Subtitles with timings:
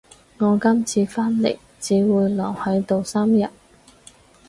[0.39, 3.47] 我今次返嚟只會留喺度三日